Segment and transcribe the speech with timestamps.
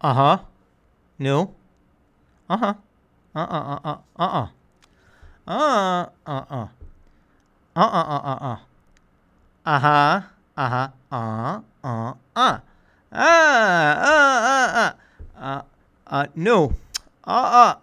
[0.00, 0.38] Uh huh.
[1.18, 1.52] No.
[2.48, 2.74] Uh huh.
[3.36, 4.48] Uh uh uh uh uh uh.
[5.46, 6.68] Uh uh uh.
[7.76, 8.58] Uh uh uh uh uh.
[9.66, 10.20] Uh huh.
[10.56, 10.88] Uh huh.
[11.12, 12.56] Uh uh uh.
[13.12, 14.92] Ah uh uh uh.
[15.36, 15.62] Uh
[16.08, 16.72] uh no.
[17.24, 17.74] Uh uh.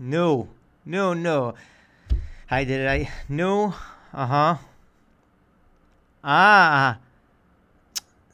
[0.00, 0.48] No.
[0.84, 1.54] No no.
[2.50, 2.82] I did.
[2.82, 3.74] I no.
[4.12, 4.54] Uh huh.
[6.24, 6.98] Ah.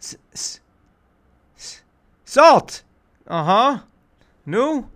[0.00, 0.60] S- s-
[2.36, 2.82] salt.
[3.26, 3.78] Uh huh.
[4.44, 4.90] No.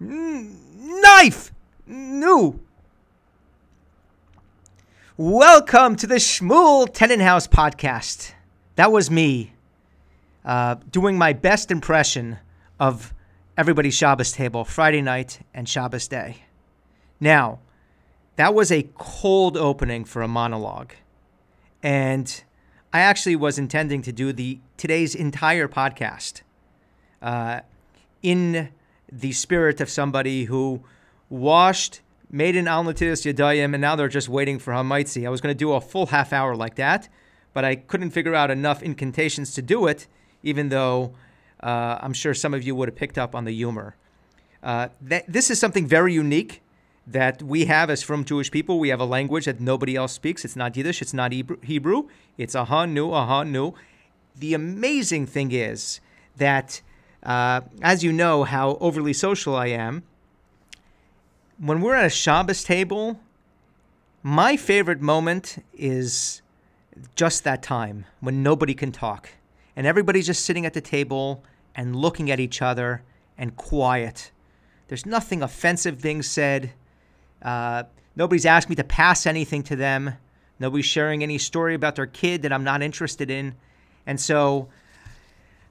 [0.00, 0.56] N-
[1.02, 1.50] knife.
[1.88, 2.60] No.
[5.16, 8.32] Welcome to the Shmuel Tenenhaus podcast.
[8.76, 9.54] That was me
[10.44, 12.38] uh, doing my best impression
[12.78, 13.12] of
[13.58, 16.44] everybody's Shabbos table Friday night and Shabbos day.
[17.18, 17.58] Now,
[18.36, 20.92] that was a cold opening for a monologue.
[21.82, 22.44] And
[22.92, 26.42] I actually was intending to do the today's entire podcast
[27.22, 27.60] uh,
[28.20, 28.70] in
[29.12, 30.82] the spirit of somebody who
[31.28, 32.00] washed,
[32.32, 35.24] made an al yadayim, and now they're just waiting for hamaitzi.
[35.24, 37.08] I was going to do a full half hour like that,
[37.52, 40.08] but I couldn't figure out enough incantations to do it,
[40.42, 41.14] even though
[41.62, 43.94] uh, I'm sure some of you would have picked up on the humor.
[44.64, 46.60] Uh, that, this is something very unique
[47.10, 48.78] that we have as from Jewish people.
[48.78, 50.44] We have a language that nobody else speaks.
[50.44, 51.02] It's not Yiddish.
[51.02, 52.08] It's not Hebrew.
[52.38, 53.74] It's aha nu aha nu.
[54.36, 56.00] The amazing thing is
[56.36, 56.80] that,
[57.22, 60.04] uh, as you know, how overly social I am.
[61.58, 63.20] When we're at a Shabbos table,
[64.22, 66.42] my favorite moment is
[67.16, 69.30] just that time when nobody can talk
[69.76, 71.42] and everybody's just sitting at the table
[71.74, 73.02] and looking at each other
[73.36, 74.30] and quiet.
[74.88, 76.72] There's nothing offensive being said.
[77.42, 77.84] Uh,
[78.16, 80.14] nobody's asked me to pass anything to them.
[80.58, 83.54] Nobody's sharing any story about their kid that I'm not interested in.
[84.06, 84.68] And so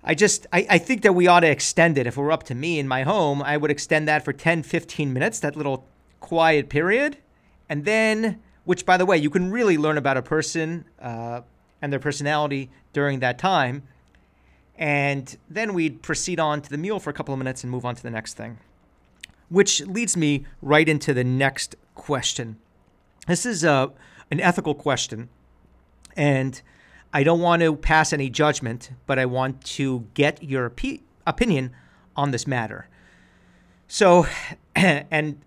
[0.03, 2.07] I just, I, I think that we ought to extend it.
[2.07, 4.63] If it were up to me in my home, I would extend that for 10,
[4.63, 5.85] 15 minutes, that little
[6.19, 7.17] quiet period.
[7.67, 11.41] And then, which by the way, you can really learn about a person uh,
[11.81, 13.83] and their personality during that time.
[14.75, 17.85] And then we'd proceed on to the meal for a couple of minutes and move
[17.85, 18.57] on to the next thing
[19.49, 22.57] which leads me right into the next question.
[23.27, 23.91] This is a,
[24.31, 25.29] an ethical question,
[26.15, 26.61] and
[27.13, 31.71] I don't want to pass any judgment, but I want to get your opi- opinion
[32.15, 32.87] on this matter.
[33.87, 34.27] So,
[34.75, 35.41] and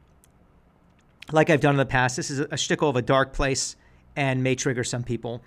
[1.30, 3.76] like I've done in the past, this is a shtickle of a dark place
[4.16, 5.42] and may trigger some people.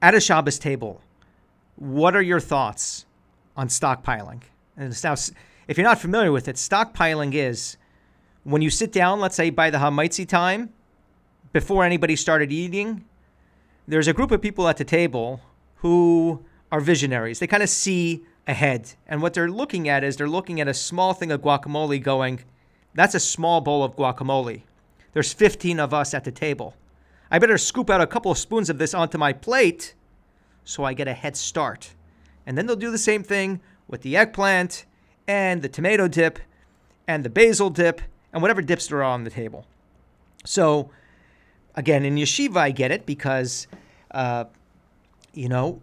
[0.00, 1.00] At a Shabbos table,
[1.76, 3.06] what are your thoughts
[3.56, 4.42] on stockpiling?
[4.76, 5.14] And now
[5.68, 7.76] if you're not familiar with it, stockpiling is
[8.44, 10.72] when you sit down, let's say by the Hamaitzi time,
[11.52, 13.04] before anybody started eating,
[13.88, 15.40] there's a group of people at the table
[15.76, 17.38] who are visionaries.
[17.38, 18.92] They kind of see ahead.
[19.06, 22.40] And what they're looking at is they're looking at a small thing of guacamole going,
[22.94, 24.62] that's a small bowl of guacamole.
[25.12, 26.74] There's 15 of us at the table.
[27.30, 29.94] I better scoop out a couple of spoons of this onto my plate
[30.64, 31.94] so I get a head start.
[32.44, 34.84] And then they'll do the same thing with the eggplant
[35.28, 36.38] and the tomato dip
[37.06, 38.00] and the basil dip
[38.32, 39.66] and whatever dips there are on the table.
[40.44, 40.90] So,
[41.74, 43.66] again, in yeshiva, I get it because,
[44.10, 44.44] uh,
[45.32, 45.80] you know,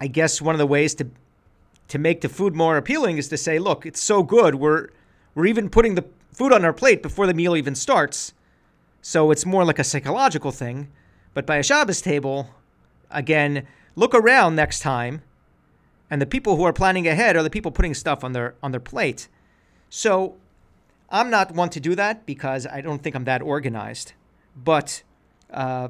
[0.00, 1.08] I guess one of the ways to
[1.88, 4.88] to make the food more appealing is to say, look, it's so good, we're
[5.34, 8.32] we're even putting the food on our plate before the meal even starts.
[9.02, 10.88] So it's more like a psychological thing.
[11.34, 12.50] But by a Shabbos table,
[13.10, 13.66] again,
[13.96, 15.22] look around next time
[16.10, 18.72] and the people who are planning ahead are the people putting stuff on their on
[18.72, 19.28] their plate.
[19.88, 20.36] So
[21.08, 24.12] I'm not one to do that because I don't think I'm that organized.
[24.56, 25.02] But
[25.52, 25.88] uh,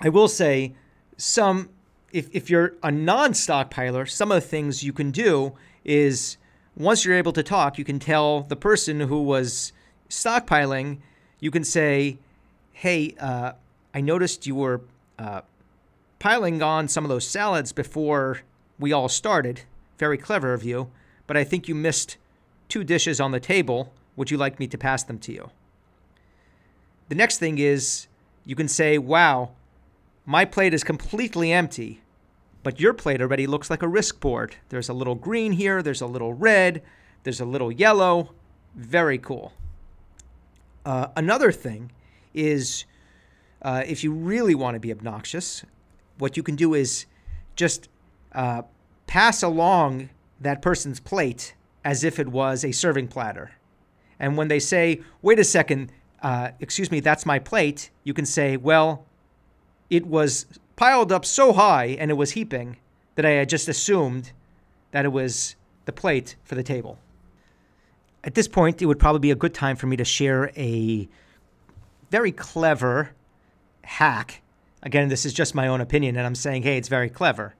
[0.00, 0.74] I will say
[1.16, 1.70] some
[2.12, 6.36] if, if you're a non-stockpiler, some of the things you can do is
[6.76, 9.72] once you're able to talk, you can tell the person who was
[10.08, 10.98] stockpiling,
[11.40, 12.18] you can say,
[12.72, 13.52] "Hey, uh,
[13.94, 14.82] I noticed you were
[15.18, 15.42] uh,
[16.18, 18.42] piling on some of those salads before
[18.78, 19.62] we all started.
[19.98, 20.90] Very clever of you,
[21.26, 22.16] but I think you missed
[22.68, 23.92] two dishes on the table.
[24.16, 25.50] Would you like me to pass them to you?
[27.08, 28.08] The next thing is
[28.44, 29.50] you can say, Wow,
[30.24, 32.00] my plate is completely empty,
[32.62, 34.56] but your plate already looks like a risk board.
[34.68, 36.82] There's a little green here, there's a little red,
[37.22, 38.32] there's a little yellow.
[38.74, 39.52] Very cool.
[40.84, 41.90] Uh, another thing
[42.34, 42.84] is
[43.62, 45.64] uh, if you really want to be obnoxious,
[46.18, 47.06] what you can do is
[47.56, 47.88] just
[48.36, 48.62] uh,
[49.08, 50.10] pass along
[50.40, 51.54] that person's plate
[51.84, 53.52] as if it was a serving platter.
[54.20, 55.90] And when they say, wait a second,
[56.22, 59.06] uh, excuse me, that's my plate, you can say, well,
[59.90, 60.46] it was
[60.76, 62.76] piled up so high and it was heaping
[63.14, 64.32] that I had just assumed
[64.90, 65.56] that it was
[65.86, 66.98] the plate for the table.
[68.24, 71.08] At this point, it would probably be a good time for me to share a
[72.10, 73.12] very clever
[73.82, 74.42] hack.
[74.82, 77.54] Again, this is just my own opinion, and I'm saying, hey, it's very clever.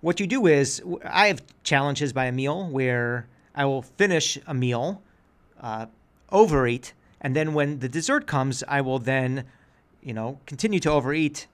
[0.00, 4.54] What you do is, I have challenges by a meal where I will finish a
[4.54, 5.02] meal,
[5.60, 5.86] uh,
[6.30, 9.44] overeat, and then when the dessert comes, I will then,
[10.02, 11.48] you know, continue to overeat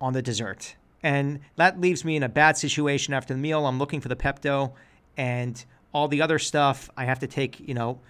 [0.00, 0.74] on the dessert.
[1.04, 3.64] And that leaves me in a bad situation after the meal.
[3.64, 4.72] I'm looking for the Pepto
[5.16, 6.90] and all the other stuff.
[6.96, 8.00] I have to take, you know,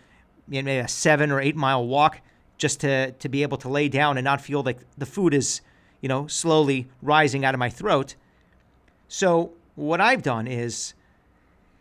[0.47, 2.23] maybe a seven or eight mile walk
[2.57, 5.61] just to, to be able to lay down and not feel like the food is,
[6.01, 8.15] you know, slowly rising out of my throat.
[9.09, 10.95] So what I've done is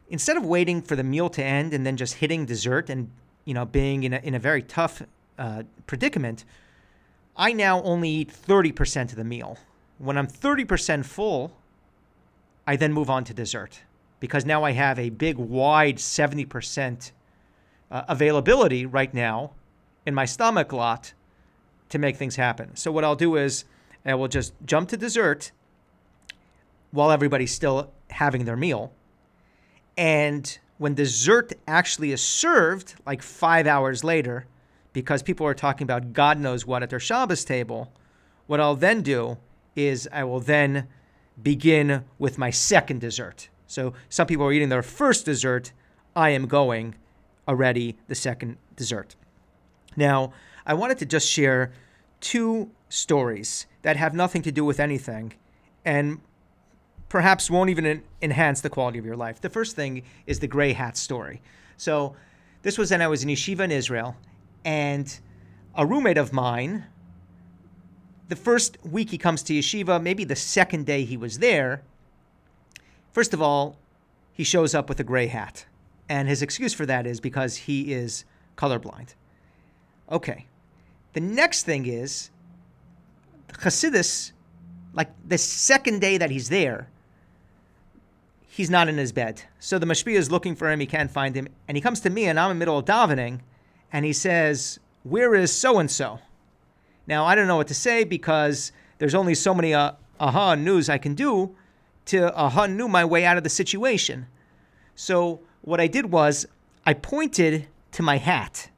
[0.09, 3.09] instead of waiting for the meal to end and then just hitting dessert and,
[3.43, 5.01] you know, being in a, in a very tough
[5.37, 6.45] uh, predicament,
[7.35, 9.57] I now only eat 30% of the meal.
[9.97, 11.51] When I'm 30% full,
[12.67, 13.81] I then move on to dessert
[14.19, 17.11] because now I have a big, wide 70%
[17.89, 19.51] uh, availability right now
[20.05, 21.13] in my stomach lot
[21.89, 22.75] to make things happen.
[22.75, 23.65] So, what I'll do is
[24.05, 25.51] I will just jump to dessert
[26.91, 28.93] while everybody's still having their meal.
[29.97, 34.45] And when dessert actually is served, like five hours later,
[34.93, 37.91] because people are talking about God knows what at their Shabbos table,
[38.45, 39.37] what I'll then do
[39.75, 40.87] is I will then
[41.41, 43.49] begin with my second dessert.
[43.67, 45.71] So some people are eating their first dessert.
[46.15, 46.95] I am going
[47.47, 49.15] already the second dessert.
[49.95, 50.33] Now,
[50.65, 51.71] I wanted to just share
[52.19, 55.33] two stories that have nothing to do with anything
[55.85, 56.19] and
[57.09, 59.41] perhaps won't even enhance the quality of your life.
[59.41, 61.41] The first thing is the gray hat story.
[61.77, 62.15] So,
[62.63, 64.15] this was when I was in yeshiva in Israel,
[64.65, 65.19] and
[65.75, 66.85] a roommate of mine
[68.27, 71.81] the first week he comes to yeshiva, maybe the second day he was there,
[73.13, 73.77] first of all,
[74.33, 75.65] he shows up with a gray hat.
[76.09, 78.25] And his excuse for that is because he is
[78.55, 79.15] colorblind.
[80.11, 80.45] Okay.
[81.13, 82.29] The next thing is
[83.53, 84.31] Hasidus,
[84.93, 86.89] like the second day that he's there,
[88.57, 89.43] he's not in his bed.
[89.59, 90.79] So the mashpia is looking for him.
[90.79, 91.47] He can't find him.
[91.67, 93.41] And he comes to me, and I'm in the middle of davening,
[93.93, 96.19] and he says, Where is so and so?
[97.05, 100.89] Now, I don't know what to say because there's only so many uh, aha news
[100.89, 101.55] I can do
[102.05, 104.25] to aha new my way out of the situation.
[104.95, 106.47] So, what I did was
[106.83, 108.71] I pointed to my hat.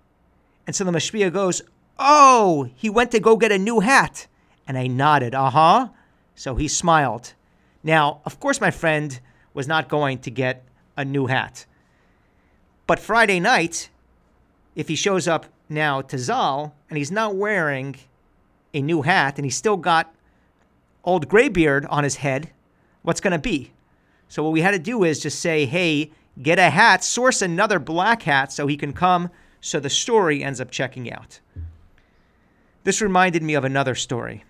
[0.68, 1.62] And so the mashpia goes,
[1.98, 4.28] Oh, he went to go get a new hat.
[4.68, 5.88] And I nodded, Uh huh.
[6.36, 7.34] So he smiled.
[7.82, 9.22] Now, of course, my friend
[9.60, 10.64] was not going to get
[10.96, 11.66] a new hat.
[12.88, 13.90] But Friday night,
[14.74, 17.98] if he shows up now to Zal and he's not wearing
[18.74, 20.16] a new hat and he's still got
[21.04, 22.52] old graybeard on his head,
[23.02, 23.74] what's going to be?
[24.30, 26.12] So what we had to do is just say, hey,
[26.42, 29.30] get a hat, source another black hat so he can come.
[29.60, 31.42] So the story ends up checking out.
[32.86, 34.46] This reminded me of another story.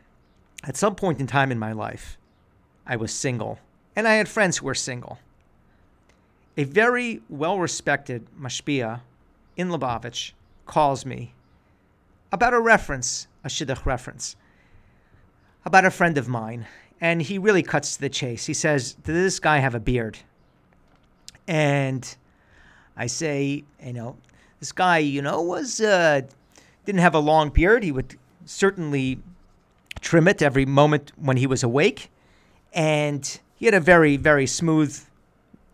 [0.64, 2.20] At some point in time in my life,
[2.86, 3.58] I was single,
[3.96, 5.20] and I had friends who were single.
[6.58, 9.02] A very well respected mashpia
[9.56, 10.32] in Lubavitch
[10.66, 11.34] calls me
[12.32, 14.36] about a reference a Shidduch reference
[15.66, 16.66] about a friend of mine,
[17.02, 18.46] and he really cuts to the chase.
[18.46, 20.18] He says, Does this guy have a beard?
[21.48, 22.16] And
[22.96, 24.18] I say, You know,
[24.60, 26.22] this guy, you know, was uh,
[26.86, 27.84] didn't have a long beard.
[27.84, 29.20] He would certainly
[30.02, 32.10] trim it every moment when he was awake,
[32.74, 34.98] and he had a very, very smooth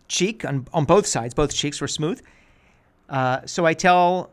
[0.08, 1.34] cheek on, on both sides.
[1.34, 2.20] Both cheeks were smooth.
[3.08, 4.30] Uh, so I tell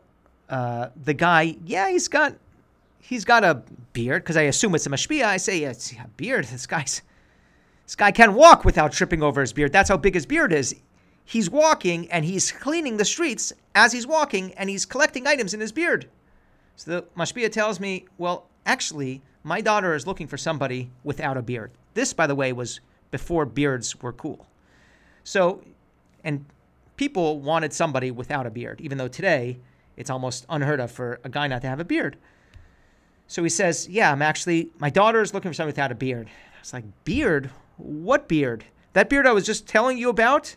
[0.50, 2.34] uh, the guy, yeah, he's got
[2.98, 5.24] he's got a beard because I assume it's a mashpia.
[5.24, 6.46] I say, yeah, it's a beard.
[6.46, 7.02] This guy's
[7.86, 9.72] this guy can walk without tripping over his beard.
[9.72, 10.74] That's how big his beard is.
[11.24, 15.60] He's walking and he's cleaning the streets as he's walking and he's collecting items in
[15.60, 16.08] his beard.
[16.76, 21.42] So the mashpia tells me, well, actually, my daughter is looking for somebody without a
[21.42, 21.70] beard.
[21.94, 22.80] This, by the way, was
[23.14, 24.44] before beards were cool.
[25.22, 25.62] So,
[26.24, 26.44] and
[26.96, 29.60] people wanted somebody without a beard, even though today
[29.96, 32.16] it's almost unheard of for a guy not to have a beard.
[33.28, 36.26] So he says, Yeah, I'm actually, my daughter is looking for somebody without a beard.
[36.26, 37.50] I was like, Beard?
[37.76, 38.64] What beard?
[38.94, 40.56] That beard I was just telling you about?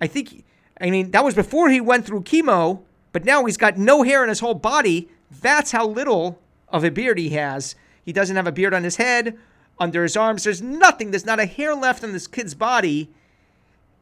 [0.00, 0.44] I think,
[0.80, 4.22] I mean, that was before he went through chemo, but now he's got no hair
[4.22, 5.08] in his whole body.
[5.32, 6.38] That's how little
[6.68, 7.74] of a beard he has.
[8.04, 9.36] He doesn't have a beard on his head,
[9.80, 10.44] under his arms.
[10.44, 13.10] There's nothing, there's not a hair left on this kid's body.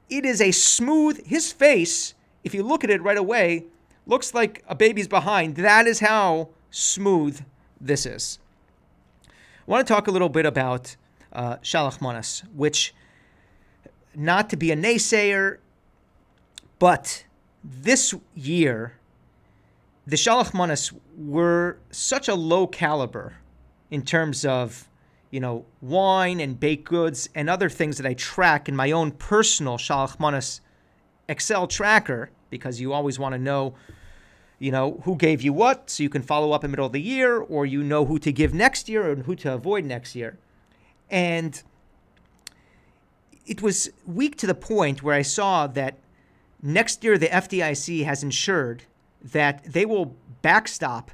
[0.09, 2.15] It is a smooth, his face,
[2.45, 3.65] if you look at it right away,
[4.07, 5.57] looks like a baby's behind.
[5.57, 7.41] That is how smooth
[7.81, 8.39] this is.
[9.27, 9.31] I
[9.67, 10.97] want to talk a little bit about
[11.33, 12.95] uh, Shalach Manas, which
[14.15, 15.59] not to be a naysayer,
[16.79, 17.25] but
[17.65, 18.95] this year,
[20.07, 23.39] the Shalach Manas were such a low caliber
[23.91, 24.89] in terms of,
[25.37, 29.11] you know, wine and baked goods and other things that I track in my own
[29.11, 30.63] personal Shalach Manas
[31.29, 33.75] Excel tracker because you always want to know,
[34.59, 36.93] you know, who gave you what so you can follow up in the middle of
[36.93, 40.17] the year or you know who to give next year and who to avoid next
[40.17, 40.39] year.
[41.11, 41.63] And
[43.45, 45.99] it was weak to the point where I saw that
[46.63, 48.85] next year the FDIC has ensured
[49.23, 51.11] that they will backstop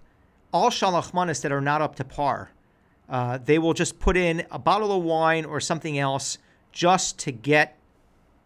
[0.52, 2.52] all shalach manas that are not up to par.
[3.12, 6.38] Uh, they will just put in a bottle of wine or something else
[6.72, 7.76] just to get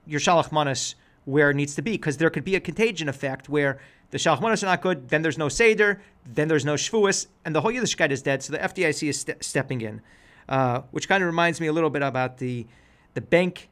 [0.05, 3.49] your shalach manas where it needs to be, because there could be a contagion effect
[3.49, 3.79] where
[4.11, 7.55] the shalach manas are not good, then there's no seder, then there's no shvuas, and
[7.55, 8.43] the whole Yiddishkeit is dead.
[8.43, 10.03] So the FDIC is ste- stepping in,
[10.49, 12.67] uh, which kind of reminds me a little bit about the
[13.15, 13.69] the bank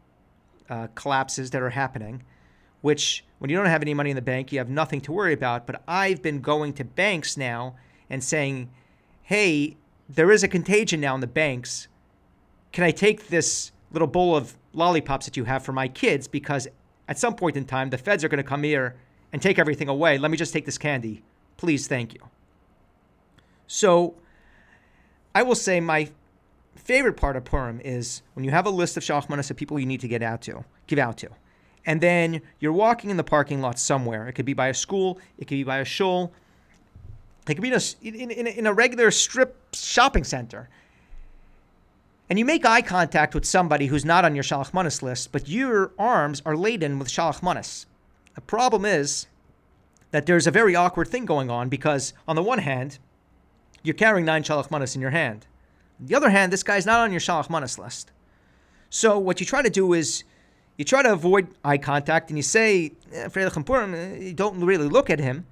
[0.70, 2.22] uh, collapses that are happening,
[2.82, 5.32] which when you don't have any money in the bank, you have nothing to worry
[5.32, 5.66] about.
[5.66, 7.74] But I've been going to banks now
[8.08, 8.70] and saying,
[9.22, 9.76] hey,
[10.08, 11.88] there is a contagion now in the banks.
[12.72, 16.28] Can I take this little bowl of lollipops that you have for my kids?
[16.28, 16.68] Because
[17.08, 18.96] at some point in time, the feds are going to come here
[19.32, 20.18] and take everything away.
[20.18, 21.22] Let me just take this candy.
[21.56, 22.20] Please, thank you.
[23.66, 24.14] So
[25.34, 26.10] I will say my
[26.76, 29.86] favorite part of Purim is when you have a list of Shalach of people you
[29.86, 31.30] need to get out to, give out to.
[31.86, 34.26] And then you're walking in the parking lot somewhere.
[34.28, 36.32] It could be by a school, it could be by a shul,
[37.48, 40.68] it could be in a, in, in, in a regular strip shopping center.
[42.30, 45.48] And you make eye contact with somebody who's not on your Shalach Manas list, but
[45.48, 47.86] your arms are laden with Shalach Manas.
[48.34, 49.26] The problem is
[50.10, 52.98] that there's a very awkward thing going on because, on the one hand,
[53.82, 55.46] you're carrying nine Shalach Manas in your hand.
[56.00, 58.10] On the other hand, this guy's not on your Shalach Manas list.
[58.88, 60.24] So what you try to do is
[60.78, 65.10] you try to avoid eye contact and you say, eh, eh, you don't really look
[65.10, 65.46] at him.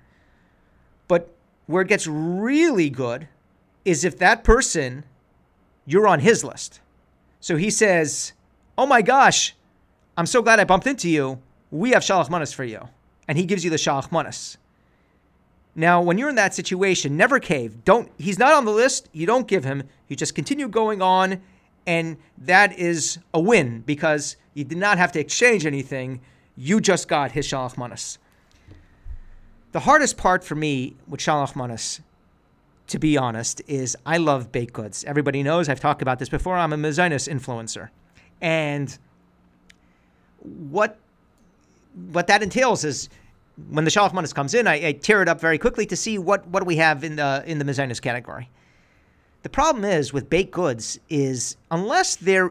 [1.06, 1.34] But
[1.72, 3.26] where it gets really good
[3.84, 5.04] is if that person,
[5.86, 6.80] you're on his list.
[7.40, 8.32] So he says,
[8.78, 9.54] Oh my gosh,
[10.16, 11.40] I'm so glad I bumped into you.
[11.70, 12.88] We have Shalach Manas for you.
[13.26, 14.58] And he gives you the Shalach Manas.
[15.74, 17.84] Now, when you're in that situation, never cave.
[17.84, 19.84] Don't he's not on the list, you don't give him.
[20.08, 21.40] You just continue going on,
[21.86, 26.20] and that is a win because you did not have to exchange anything.
[26.56, 28.18] You just got his Shalach Manas.
[29.72, 31.26] The hardest part for me with
[31.56, 32.02] Manas,
[32.88, 35.02] to be honest, is I love baked goods.
[35.04, 36.56] Everybody knows I've talked about this before.
[36.56, 37.88] I'm a Mazinus influencer.
[38.42, 38.96] And
[40.42, 40.98] what
[42.12, 43.08] what that entails is
[43.70, 46.46] when the Manas comes in, I, I, tear it up very quickly to see what,
[46.48, 48.50] what do we have in the in the Mazinus category.
[49.42, 52.50] The problem is with baked goods is unless they're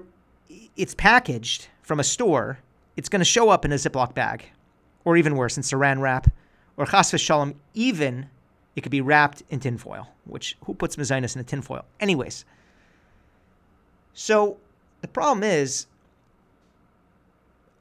[0.75, 2.59] it's packaged from a store,
[2.97, 4.45] it's going to show up in a Ziploc bag,
[5.05, 6.27] or even worse, in Saran wrap,
[6.81, 8.27] or chas v'shalom, even
[8.75, 10.07] it could be wrapped in tinfoil.
[10.25, 11.85] Which who puts mazinus in a tinfoil?
[11.99, 12.43] Anyways,
[14.13, 14.57] so
[15.01, 15.85] the problem is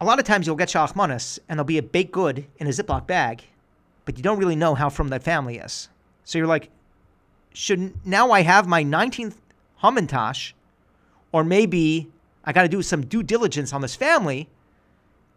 [0.02, 2.66] a lot of times you'll get shalach manas and there'll be a baked good in
[2.66, 3.44] a Ziploc bag,
[4.04, 5.88] but you don't really know how frum that family is.
[6.24, 6.68] So you're like,
[7.54, 9.36] should now I have my 19th
[9.82, 10.52] Hamantash,
[11.32, 12.10] or maybe
[12.44, 14.46] I got to do some due diligence on this family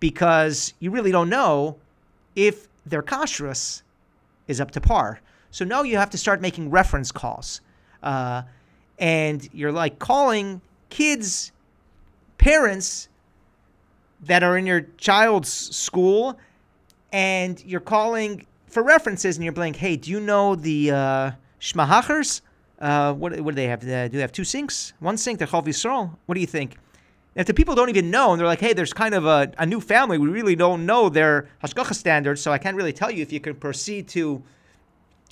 [0.02, 1.78] because you really don't know
[2.36, 3.84] if their kashrus
[4.48, 5.22] is up to par.
[5.52, 7.62] So now you have to start making reference calls.
[8.02, 8.44] Uh,
[9.00, 11.52] and you're like calling kids,
[12.38, 13.10] parents
[14.22, 16.38] that are in your child's school,
[17.12, 19.76] and you're calling for references, and you're blank.
[19.76, 21.32] Hey, do you know the uh?
[22.80, 23.82] Uh, what, what do they have?
[23.84, 24.92] Uh, do they have two sinks?
[25.00, 26.18] One sink, the Chalav Yisrael?
[26.26, 26.76] What do you think?
[27.36, 29.66] If the people don't even know, and they're like, hey, there's kind of a, a
[29.66, 33.24] new family, we really don't know their hashgacha standards, so I can't really tell you
[33.24, 34.44] if you can proceed to,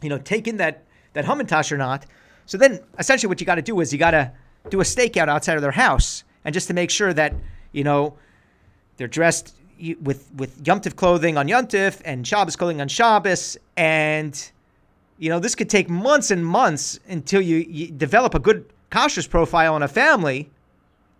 [0.01, 2.07] you know, take in that, that Hamantash or not.
[2.47, 4.31] So then, essentially, what you got to do is you got to
[4.69, 7.35] do a stakeout outside of their house, and just to make sure that,
[7.71, 8.15] you know,
[8.97, 9.55] they're dressed
[10.01, 11.67] with with Yom clothing on Yom
[12.05, 14.51] and Shabbos clothing on Shabbos, and
[15.17, 19.25] you know this could take months and months until you, you develop a good cautious
[19.25, 20.49] profile on a family,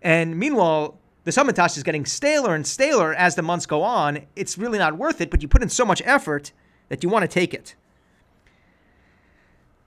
[0.02, 4.26] and meanwhile the Hamantash is getting staler and staler as the months go on.
[4.34, 6.52] It's really not worth it, but you put in so much effort
[6.88, 7.76] that you want to take it.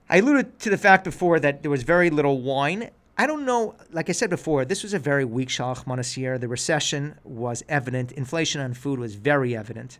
[0.08, 3.74] I alluded to the fact before that there was very little wine I don't know.
[3.90, 6.36] Like I said before, this was a very weak Shalach Manas year.
[6.36, 8.12] The recession was evident.
[8.12, 9.98] Inflation on food was very evident.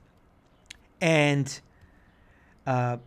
[1.01, 1.61] And
[2.67, 2.99] uh,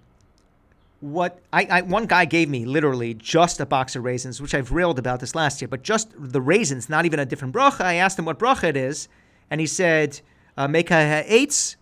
[1.01, 4.72] what I, I, one guy gave me literally just a box of raisins, which I've
[4.72, 7.82] railed about this last year, but just the raisins, not even a different bracha.
[7.82, 9.08] I asked him what bracha it is,
[9.50, 10.20] and he said,
[10.58, 11.77] uh, make a eights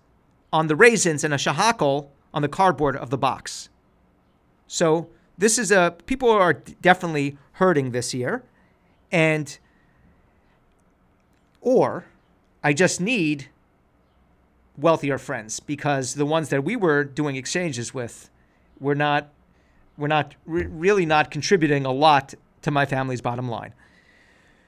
[0.53, 3.69] on the raisins and a shahakol on the cardboard of the box.
[4.67, 8.43] So this is a people are definitely hurting this year,
[9.11, 9.57] and
[11.61, 12.05] or
[12.63, 13.47] I just need
[14.77, 18.29] wealthier friends because the ones that we were doing exchanges with
[18.79, 19.29] were not
[19.97, 23.73] were not re- really not contributing a lot to my family's bottom line.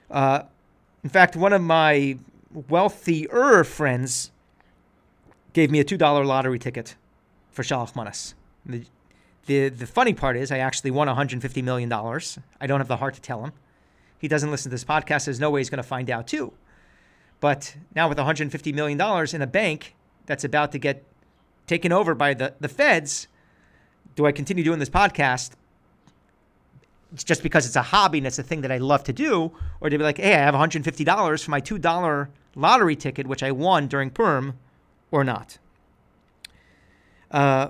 [0.10, 0.44] Uh,
[1.04, 2.18] in fact, one of my
[2.68, 4.32] wealthier friends
[5.54, 6.96] gave me a two dollar lottery ticket
[7.52, 8.36] for Shalach Manas.
[8.66, 8.86] The,
[9.46, 12.40] the the funny part is I actually won 150 million dollars.
[12.60, 13.54] I don't have the heart to tell him.
[14.18, 15.26] He doesn't listen to this podcast.
[15.26, 16.54] There's no way he's going to find out too.
[17.40, 21.04] But now with 150 million dollars in a bank that's about to get
[21.68, 23.28] taken over by the, the feds,
[24.20, 25.52] do I continue doing this podcast
[27.14, 29.52] it's just because it's a hobby and it's a thing that I love to do,
[29.82, 33.52] or to be like, hey, I have $150 for my $2 lottery ticket, which I
[33.52, 34.60] won during Purim,
[35.10, 35.58] or not.
[37.32, 37.70] Uh,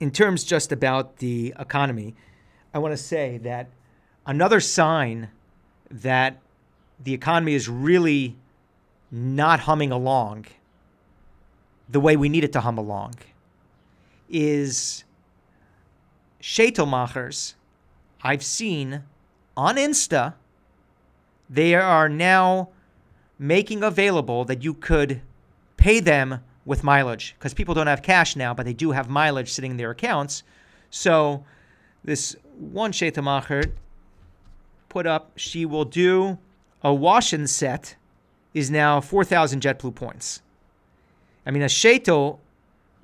[0.00, 2.14] in terms just about the economy,
[2.74, 3.68] I want to say that
[4.26, 5.28] another sign
[5.88, 6.38] that
[7.02, 8.34] the economy is really
[9.12, 10.46] not humming along
[11.88, 13.14] the way we need it to hum along
[14.28, 15.04] is
[16.40, 17.54] Shaitel
[18.22, 19.02] I've seen
[19.56, 20.34] on Insta,
[21.48, 22.70] they are now
[23.38, 25.20] making available that you could
[25.76, 29.52] pay them with mileage because people don't have cash now, but they do have mileage
[29.52, 30.42] sitting in their accounts.
[30.90, 31.44] So
[32.04, 33.72] this one Shaitelmacher
[34.88, 36.38] put up, she will do
[36.82, 37.96] a wash-in set
[38.54, 40.40] is now 4,000 JetBlue points.
[41.44, 42.38] I mean, a Shaito,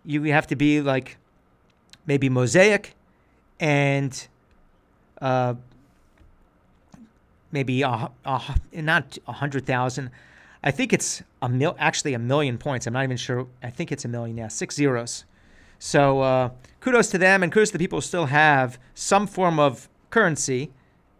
[0.04, 1.18] you have to be like
[2.06, 2.94] maybe Mosaic
[3.60, 4.28] and
[5.20, 5.54] uh,
[7.52, 8.42] maybe a, a,
[8.72, 10.10] not a hundred thousand.
[10.64, 12.86] I think it's a mil, actually a million points.
[12.86, 13.46] I'm not even sure.
[13.62, 14.36] I think it's a million.
[14.36, 15.24] Yeah, six zeros.
[15.78, 19.58] So uh, kudos to them, and kudos to the people who still have some form
[19.58, 20.70] of currency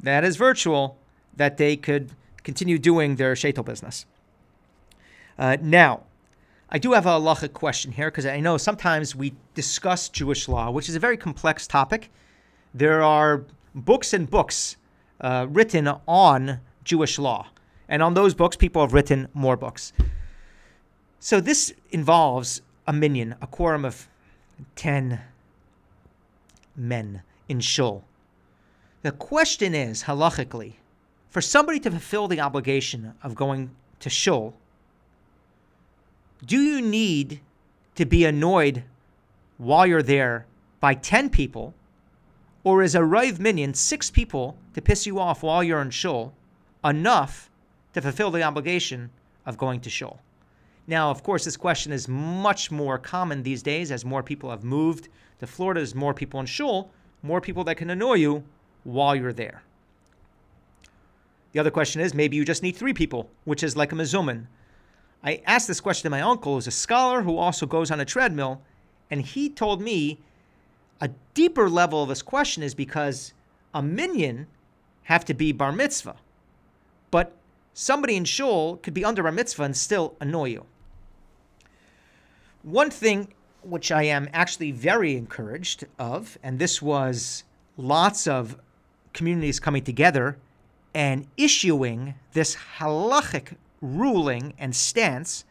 [0.01, 0.97] that is virtual
[1.37, 2.11] that they could
[2.43, 4.07] continue doing their shaitel business.
[5.39, 6.03] Uh, now,
[6.75, 10.71] I do have a halachic question here because I know sometimes we discuss Jewish law,
[10.71, 12.11] which is a very complex topic.
[12.73, 14.79] There are books and books
[15.21, 17.49] uh, written on Jewish law.
[17.91, 19.93] And on those books, people have written more books.
[21.21, 24.09] So this involves a minyan, a quorum of
[24.77, 25.21] 10
[26.75, 28.03] men in shul.
[29.03, 30.77] The question is, halachically,
[31.29, 34.55] for somebody to fulfill the obligation of going to shul,
[36.45, 37.41] do you need
[37.95, 38.85] to be annoyed
[39.59, 40.47] while you're there
[40.81, 41.75] by 10 people
[42.65, 46.33] or is a Rov minyan, six people, to piss you off while you're in shul,
[46.85, 47.51] enough
[47.93, 49.11] to fulfill the obligation
[49.45, 50.21] of going to shul?
[50.87, 54.65] Now, of course, this question is much more common these days as more people have
[54.65, 55.09] moved
[55.41, 56.91] to Florida, there's more people in shul,
[57.23, 58.45] more people that can annoy you
[58.85, 59.63] while you're there.
[61.53, 64.47] The other question is maybe you just need three people, which is like a mezumin.
[65.25, 68.05] I asked this question to my uncle, who's a scholar who also goes on a
[68.05, 68.61] treadmill,
[69.11, 70.19] and he told me
[71.01, 73.33] a deeper level of this question is because
[73.75, 74.47] a minyan
[75.05, 76.17] have to be bar mitzvah,
[77.11, 77.37] but
[77.75, 80.67] somebody in shul could be under bar mitzvah and still annoy you.
[82.63, 83.29] One thing
[83.63, 87.45] which I am actually very encouraged of, and this was
[87.77, 88.57] lots of
[89.13, 90.37] communities coming together
[90.95, 95.45] and issuing this halachic ruling and stance,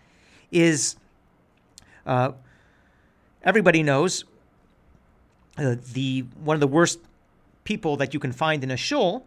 [0.51, 0.95] is
[2.05, 2.31] uh,
[3.43, 4.25] everybody knows
[5.57, 6.99] uh, the one of the worst
[7.63, 9.25] people that you can find in a shul.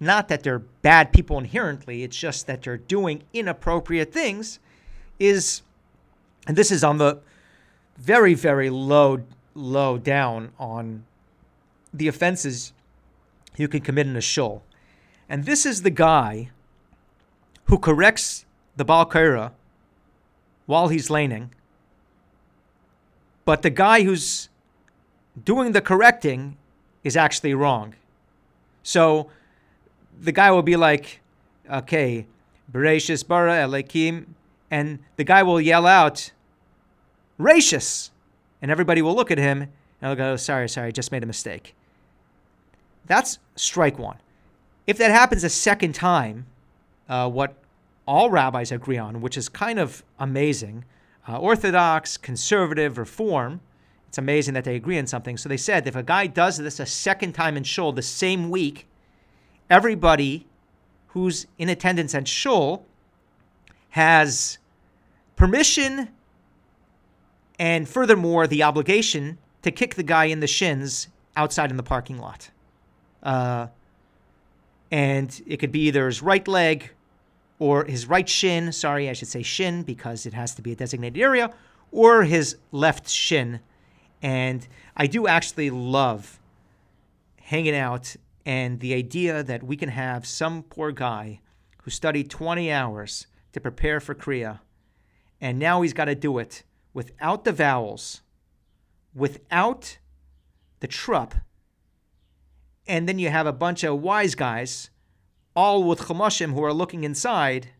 [0.00, 4.58] Not that they're bad people inherently, it's just that they're doing inappropriate things.
[5.18, 5.62] Is
[6.46, 7.20] and this is on the
[7.96, 9.22] very very low
[9.54, 11.04] low down on
[11.92, 12.72] the offenses
[13.56, 14.62] you can commit in a shul.
[15.28, 16.50] And this is the guy
[17.68, 18.44] who corrects
[18.76, 19.52] the Baal Koreh
[20.66, 21.50] while he's leining.
[23.44, 24.48] But the guy who's
[25.42, 26.56] doing the correcting
[27.04, 27.94] is actually wrong.
[28.82, 29.30] So
[30.20, 31.20] the guy will be like,
[31.70, 32.26] okay,
[32.72, 34.26] Bereshis bara Elikim,
[34.70, 36.32] and the guy will yell out,
[37.38, 38.10] Rachis!
[38.60, 41.26] And everybody will look at him and they'll go, oh, sorry, sorry, just made a
[41.26, 41.74] mistake.
[43.06, 44.18] That's strike one.
[44.86, 46.46] If that happens a second time,
[47.08, 47.54] uh, what
[48.06, 50.84] all rabbis agree on, which is kind of amazing,
[51.28, 53.60] uh, Orthodox, conservative, reform,
[54.08, 55.36] it's amazing that they agree on something.
[55.36, 58.48] So they said if a guy does this a second time in shul the same
[58.50, 58.86] week,
[59.68, 60.46] everybody
[61.08, 62.86] who's in attendance at shul
[63.90, 64.58] has
[65.36, 66.08] permission
[67.58, 72.18] and furthermore the obligation to kick the guy in the shins outside in the parking
[72.18, 72.50] lot.
[73.22, 73.66] Uh,
[74.90, 76.90] and it could be either his right leg
[77.58, 78.72] or his right shin.
[78.72, 81.52] Sorry, I should say shin because it has to be a designated area,
[81.90, 83.60] or his left shin.
[84.22, 84.66] And
[84.96, 86.38] I do actually love
[87.40, 91.40] hanging out and the idea that we can have some poor guy
[91.82, 94.60] who studied 20 hours to prepare for Kriya,
[95.40, 96.62] and now he's got to do it
[96.94, 98.22] without the vowels,
[99.14, 99.98] without
[100.80, 101.34] the trup,
[102.86, 104.90] and then you have a bunch of wise guys,
[105.58, 107.70] all with chumashim who are looking inside,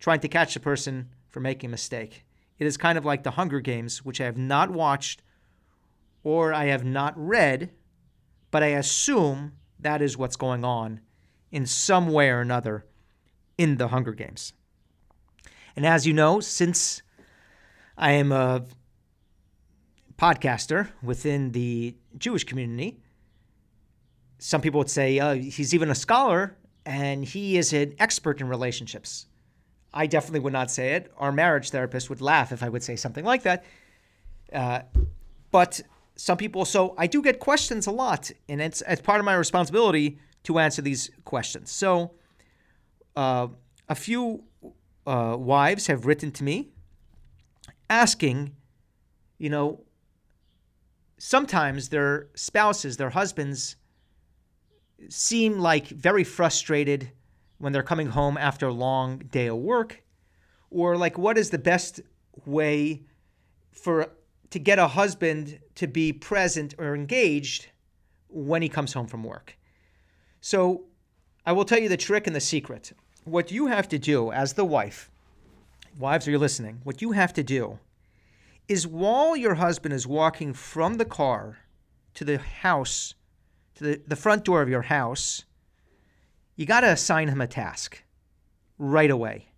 [0.00, 2.24] trying to catch the person for making a mistake.
[2.58, 5.22] It is kind of like the Hunger Games, which I have not watched
[6.24, 7.70] or I have not read,
[8.50, 10.98] but I assume that is what's going on
[11.52, 12.84] in some way or another
[13.56, 14.52] in the Hunger Games.
[15.76, 17.02] And as you know, since
[17.96, 18.64] I am a
[20.16, 22.98] podcaster within the Jewish community,
[24.40, 26.56] some people would say uh, he's even a scholar
[26.88, 29.26] and he is an expert in relationships.
[29.92, 31.12] I definitely would not say it.
[31.18, 33.64] Our marriage therapist would laugh if I would say something like that.
[34.50, 34.80] Uh,
[35.50, 35.82] but
[36.16, 39.34] some people, so I do get questions a lot, and it's, it's part of my
[39.34, 41.70] responsibility to answer these questions.
[41.70, 42.12] So,
[43.14, 43.48] uh,
[43.90, 44.44] a few
[45.06, 46.70] uh, wives have written to me
[47.90, 48.54] asking,
[49.36, 49.84] you know,
[51.18, 53.76] sometimes their spouses, their husbands,
[55.08, 57.10] seem like very frustrated
[57.58, 60.02] when they're coming home after a long day of work,
[60.70, 62.00] or like what is the best
[62.46, 63.02] way
[63.72, 64.10] for
[64.50, 67.68] to get a husband to be present or engaged
[68.28, 69.56] when he comes home from work.
[70.40, 70.84] So,
[71.44, 72.92] I will tell you the trick and the secret.
[73.24, 75.10] What you have to do as the wife,
[75.98, 76.80] wives, are you listening?
[76.84, 77.78] What you have to do
[78.68, 81.58] is while your husband is walking from the car
[82.14, 83.14] to the house,
[83.78, 85.44] to the, the front door of your house,
[86.56, 88.02] you got to assign him a task
[88.76, 89.48] right away.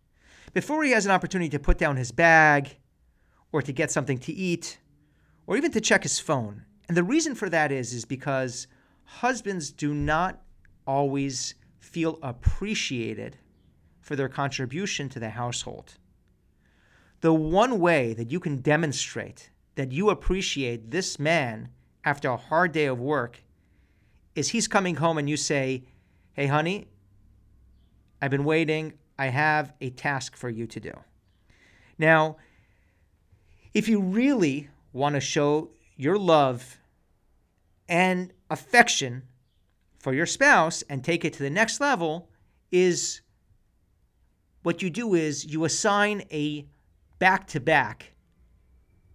[0.53, 2.77] Before he has an opportunity to put down his bag
[3.53, 4.79] or to get something to eat
[5.47, 6.65] or even to check his phone.
[6.89, 8.67] And the reason for that is is because
[9.05, 10.43] husbands do not
[10.87, 13.37] always feel appreciated
[14.01, 15.95] for their contribution to the household.
[17.21, 21.69] The one way that you can demonstrate that you appreciate this man
[22.05, 23.43] after a hard day of work
[24.35, 25.85] is he's coming home and you say,
[26.33, 26.89] Hey, honey,
[28.23, 28.95] I've been waiting.
[29.19, 30.93] I have a task for you to do.
[31.99, 32.37] Now,
[33.75, 36.79] if you really want to show your love
[37.89, 39.23] and affection
[39.99, 42.31] for your spouse and take it to the next level,
[42.71, 43.21] is
[44.63, 46.67] what you do is you assign a
[47.19, 48.13] back to back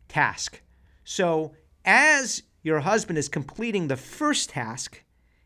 [0.08, 0.62] task.
[1.04, 5.04] So, as your husband is completing the first task,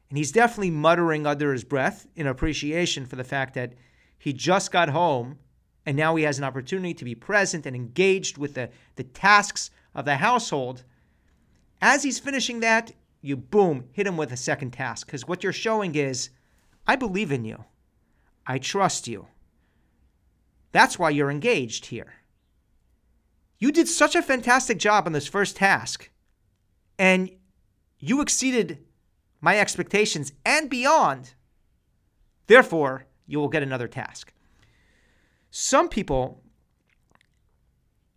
[0.09, 3.73] and he's definitely muttering under his breath in appreciation for the fact that
[4.17, 5.37] he just got home
[5.85, 9.71] and now he has an opportunity to be present and engaged with the, the tasks
[9.95, 10.83] of the household.
[11.81, 12.91] As he's finishing that,
[13.21, 15.07] you boom, hit him with a second task.
[15.07, 16.29] Because what you're showing is,
[16.85, 17.63] I believe in you.
[18.45, 19.27] I trust you.
[20.71, 22.13] That's why you're engaged here.
[23.57, 26.09] You did such a fantastic job on this first task,
[26.97, 27.29] and
[27.99, 28.85] you exceeded
[29.41, 31.33] my expectations and beyond.
[32.47, 34.33] Therefore, you will get another task.
[35.51, 36.41] Some people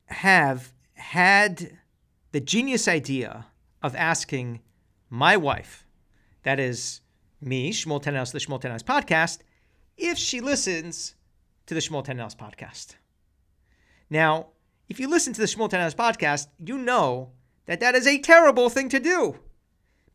[0.07, 1.79] have had
[2.33, 3.47] the genius idea
[3.83, 4.61] of asking
[5.11, 5.87] my wife,
[6.43, 7.01] that is
[7.41, 9.39] me, Shmuel Tenenhaus, the Shmuel Tenenhaus podcast,
[9.97, 11.15] if she listens
[11.67, 12.97] to the Shmuel Tenenhaus podcast.
[14.09, 14.49] Now,
[14.89, 17.33] if you listen to the Shmuel Tenenhaus podcast, you know
[17.67, 19.39] that that is a terrible thing to do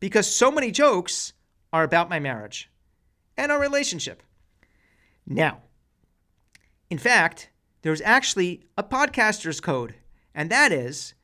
[0.00, 1.32] because so many jokes
[1.72, 2.70] are about my marriage
[3.36, 4.22] and our relationship.
[5.26, 5.62] Now,
[6.90, 7.50] in fact,
[7.82, 9.94] there's actually a podcaster's code,
[10.34, 11.14] and that is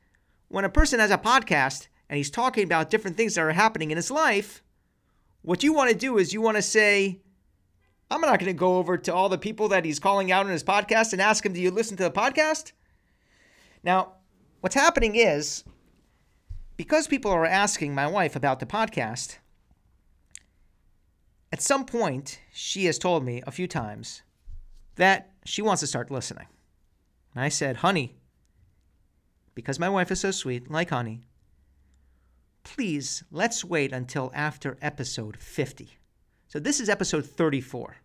[0.47, 3.91] when a person has a podcast and he's talking about different things that are happening
[3.91, 4.63] in his life,
[5.41, 7.19] what you want to do is you want to say,
[8.09, 10.51] I'm not going to go over to all the people that he's calling out in
[10.51, 12.71] his podcast and ask him, Do you listen to the podcast?
[13.83, 14.13] Now,
[14.61, 15.63] what's happening is
[16.77, 19.37] because people are asking my wife about the podcast,
[21.51, 24.23] at some point, she has told me a few times
[24.95, 26.47] that she wants to start listening.
[27.33, 28.15] And I said, Honey,
[29.53, 31.27] because my wife is so sweet, like honey,
[32.63, 35.97] please let's wait until after episode 50.
[36.47, 37.97] So this is episode 34.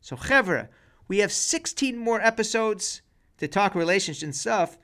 [0.00, 0.68] So, Chevra,
[1.06, 3.02] we have 16 more episodes
[3.38, 4.78] to talk relationships and stuff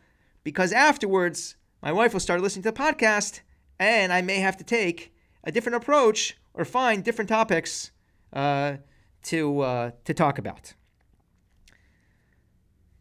[0.44, 3.42] because afterwards, my wife will start listening to the podcast
[3.79, 7.92] and I may have to take a different approach or find different topics
[8.33, 8.79] uh,
[9.22, 10.75] to, uh, to talk about.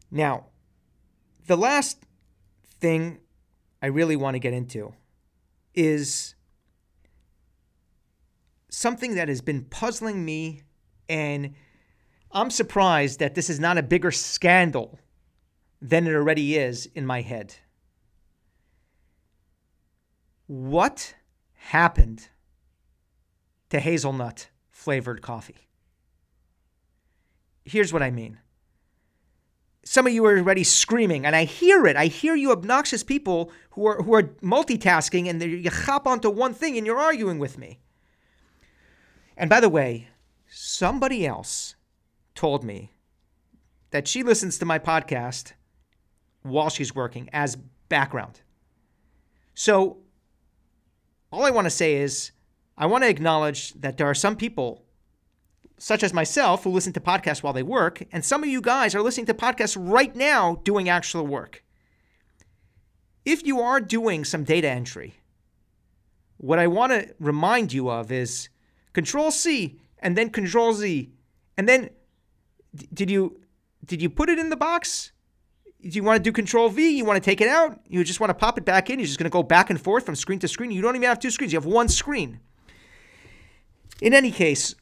[0.08, 0.46] Now,
[1.48, 2.04] the last
[2.78, 3.18] thing
[3.82, 4.94] I really want to get into
[5.74, 6.36] is
[8.70, 10.62] something that has been puzzling me,
[11.08, 11.54] and
[12.30, 15.00] I'm surprised that this is not a bigger scandal
[15.82, 17.56] than it already is in my head.
[20.46, 21.14] What
[21.54, 22.28] happened
[23.70, 25.68] to hazelnut flavored coffee?
[27.64, 28.38] Here's what I mean
[29.86, 31.96] some of you are already screaming, and I hear it.
[31.96, 36.54] I hear you obnoxious people who are who are multitasking and you hop onto one
[36.54, 37.78] thing and you're arguing with me.
[39.36, 40.08] And by the way,
[40.48, 41.76] somebody else
[42.34, 42.94] told me
[43.90, 45.52] that she listens to my podcast
[46.42, 47.56] while she's working as
[47.88, 48.40] background.
[49.54, 49.98] So
[51.36, 52.32] all I want to say is
[52.78, 54.86] I want to acknowledge that there are some people
[55.78, 58.94] such as myself, who listen to podcasts while they work, and some of you guys
[58.94, 61.62] are listening to podcasts right now doing actual work.
[63.26, 65.16] If you are doing some data entry,
[66.38, 68.48] what I want to remind you of is
[68.94, 71.12] Control C and then Control Z,
[71.58, 71.90] and then
[72.94, 73.40] did you
[73.84, 75.12] did you put it in the box?
[75.94, 76.96] You want to do Control V?
[76.96, 77.78] You want to take it out?
[77.86, 78.98] You just want to pop it back in?
[78.98, 80.70] You're just going to go back and forth from screen to screen.
[80.70, 81.52] You don't even have two screens.
[81.52, 82.40] You have one screen.
[84.00, 84.74] In any case,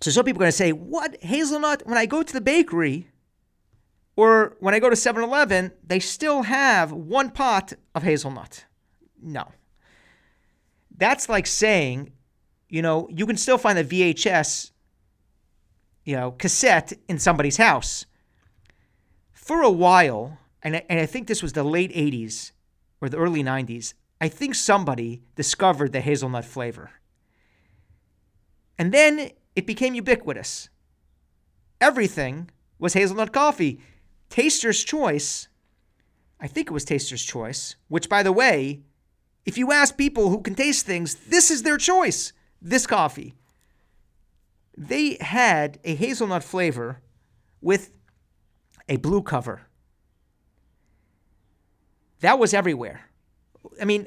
[0.00, 1.16] so some people are going to say, what?
[1.22, 1.86] Hazelnut?
[1.86, 3.08] When I go to the bakery
[4.16, 8.64] or when I go to 7 Eleven, they still have one pot of hazelnut.
[9.22, 9.52] No.
[10.96, 12.12] That's like saying,
[12.68, 14.70] you know, you can still find a VHS,
[16.04, 18.06] you know, cassette in somebody's house.
[19.46, 22.50] For a while, and I, and I think this was the late 80s
[23.00, 26.90] or the early 90s, I think somebody discovered the hazelnut flavor.
[28.76, 30.68] And then it became ubiquitous.
[31.80, 33.78] Everything was hazelnut coffee.
[34.30, 35.46] Taster's Choice,
[36.40, 38.80] I think it was Taster's Choice, which, by the way,
[39.44, 43.36] if you ask people who can taste things, this is their choice this coffee.
[44.76, 47.00] They had a hazelnut flavor
[47.60, 47.95] with
[48.88, 49.62] a blue cover.
[52.20, 53.10] That was everywhere.
[53.80, 54.06] I mean,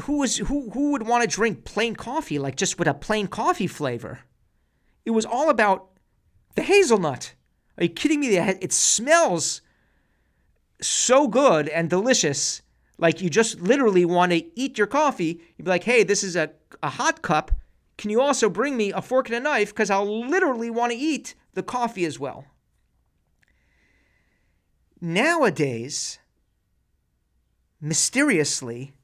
[0.00, 3.28] who was who who would want to drink plain coffee like just with a plain
[3.28, 4.20] coffee flavor?
[5.04, 5.88] It was all about
[6.54, 7.34] the hazelnut.
[7.78, 8.36] Are you kidding me?
[8.36, 9.60] It smells
[10.80, 12.62] so good and delicious.
[12.98, 15.40] Like you just literally want to eat your coffee.
[15.56, 16.50] You'd be like, hey, this is a,
[16.82, 17.52] a hot cup.
[17.98, 19.70] Can you also bring me a fork and a knife?
[19.70, 22.46] Because I'll literally want to eat the coffee as well.
[25.00, 26.18] Nowadays,
[27.80, 28.94] mysteriously,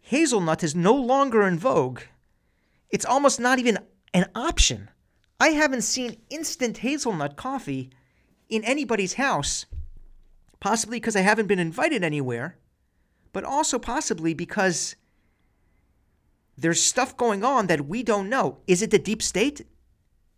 [0.00, 2.02] hazelnut is no longer in vogue.
[2.90, 3.78] It's almost not even
[4.14, 4.88] an option.
[5.40, 7.90] I haven't seen instant hazelnut coffee
[8.48, 9.66] in anybody's house,
[10.60, 12.56] possibly because I haven't been invited anywhere,
[13.32, 14.94] but also possibly because
[16.56, 18.58] there's stuff going on that we don't know.
[18.68, 19.66] Is it the deep state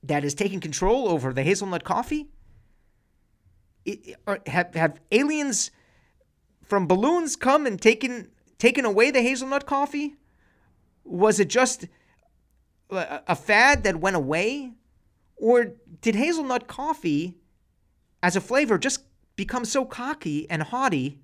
[0.03, 2.29] that is taking control over the hazelnut coffee?
[4.47, 5.71] Have, have aliens
[6.63, 10.15] from balloons come and taken taken away the hazelnut coffee?
[11.05, 11.87] Was it just
[12.91, 14.73] a fad that went away?
[15.37, 17.37] Or did hazelnut coffee
[18.23, 19.03] as a flavor just
[19.37, 21.21] become so cocky and haughty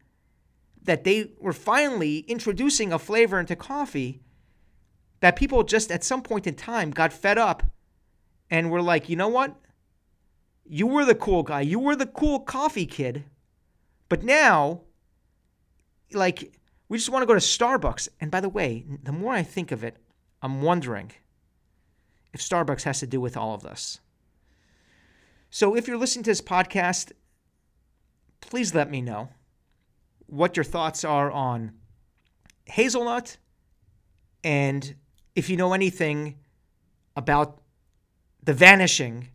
[0.82, 4.20] that they were finally introducing a flavor into coffee
[5.20, 7.62] that people just at some point in time got fed up
[8.50, 9.54] and were like, you know what?
[10.64, 11.62] You were the cool guy.
[11.62, 13.24] You were the cool coffee kid.
[14.08, 14.82] But now,
[16.12, 16.52] like,
[16.88, 18.08] we just want to go to Starbucks.
[18.20, 19.96] And by the way, the more I think of it,
[20.42, 21.12] I'm wondering
[22.32, 24.00] if Starbucks has to do with all of this.
[25.50, 27.12] So if you're listening to this podcast,
[28.40, 29.28] please let me know
[30.26, 31.72] what your thoughts are on
[32.66, 33.36] hazelnut
[34.44, 34.94] and
[35.34, 36.36] if you know anything
[37.16, 37.60] about
[38.42, 39.28] the vanishing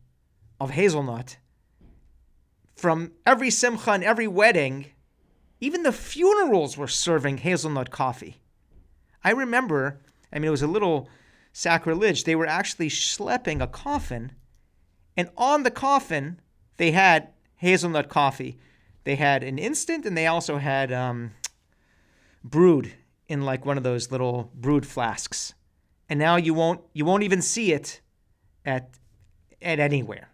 [0.59, 1.37] of hazelnut
[2.75, 4.85] from every simcha and every wedding
[5.59, 8.37] even the funerals were serving hazelnut coffee.
[9.23, 11.09] I remember, I mean, it was a little
[11.53, 12.23] sacrilege.
[12.23, 14.33] They were actually schlepping a coffin,
[15.17, 16.39] and on the coffin,
[16.77, 18.59] they had hazelnut coffee.
[19.05, 21.31] They had an instant, and they also had um,
[22.43, 22.93] brewed
[23.27, 25.53] in like one of those little brewed flasks.
[26.09, 28.01] And now you won't you won't even see it
[28.65, 28.89] at
[29.61, 30.29] at anywhere.